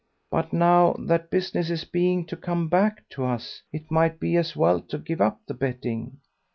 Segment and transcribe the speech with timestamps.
[0.31, 4.55] But now that business is beginning to come back to us, it might be as
[4.55, 6.17] well to give up the betting."